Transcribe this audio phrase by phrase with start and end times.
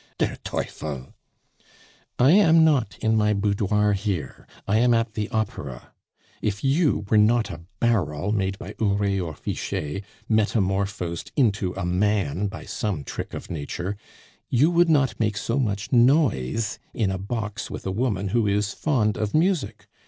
[0.17, 1.13] "Der teufel!"
[2.17, 5.93] "I am not in my boudoir here, I am at the opera.
[6.41, 12.47] If you were not a barrel made by Huret or Fichet, metamorphosed into a man
[12.47, 13.95] by some trick of nature,
[14.49, 18.73] you would not make so much noise in a box with a woman who is
[18.73, 19.85] fond of music.